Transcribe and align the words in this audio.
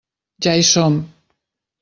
Ja 0.45 0.55
hi 0.55 0.63
som! 0.71 0.97